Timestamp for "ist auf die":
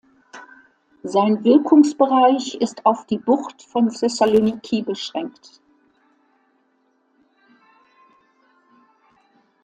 2.55-3.19